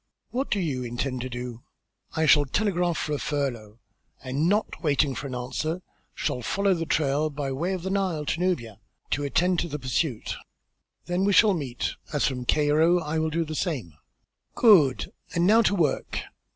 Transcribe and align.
What 0.31 0.49
do 0.49 0.59
you 0.59 0.83
intend 0.83 1.21
to 1.21 1.29
do?" 1.29 1.61
"I 2.15 2.25
shall 2.25 2.45
telegraph 2.45 2.97
for 2.97 3.13
a 3.13 3.19
furlough, 3.19 3.77
and 4.23 4.49
not 4.49 4.81
waiting 4.81 5.13
for 5.13 5.27
an 5.27 5.35
answer, 5.35 5.83
shall 6.15 6.41
follow 6.41 6.73
then 6.73 6.87
trail 6.87 7.29
by 7.29 7.51
way 7.51 7.73
of 7.73 7.83
the 7.83 7.91
Nile 7.91 8.25
to 8.25 8.39
Nubia, 8.39 8.79
to 9.11 9.23
attend 9.23 9.59
to 9.59 9.67
the 9.67 9.77
pursuit." 9.77 10.37
"Then 11.05 11.23
we 11.23 11.33
shall 11.33 11.53
meet, 11.53 11.93
as 12.11 12.25
from 12.25 12.45
Cairo 12.45 12.99
I 12.99 13.17
shall 13.17 13.29
do 13.29 13.45
the 13.45 13.53
same." 13.53 13.93
"Good! 14.55 15.11
And 15.35 15.45
now 15.45 15.61
to 15.61 15.75
work!" 15.75 16.19